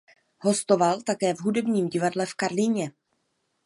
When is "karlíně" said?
2.33-2.91